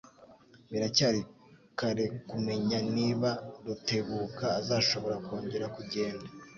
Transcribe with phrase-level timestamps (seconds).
[0.71, 1.21] Biracyari
[1.79, 3.29] kare kumenya niba
[3.65, 6.27] Rutebuka azashobora kongera kugenda.